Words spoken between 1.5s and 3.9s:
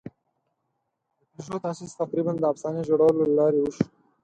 تاسیس تقریباً د افسانې جوړولو له لارې وشو.